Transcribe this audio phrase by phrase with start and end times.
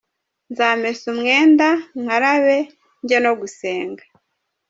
[0.51, 1.67] Nzamesa umwenda,
[2.01, 2.57] nkarabe,
[3.03, 4.03] njye no gusenga.